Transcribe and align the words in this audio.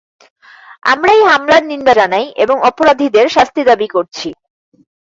আমরা 0.83 1.11
এই 1.11 1.23
হামলার 1.29 1.63
নিন্দা 1.71 1.93
জানাই 1.93 2.25
এবং 2.43 2.55
অপরাধীদের 2.69 3.25
শাস্তি 3.29 3.61
দাবি 3.69 3.87
করছি। 3.95 4.27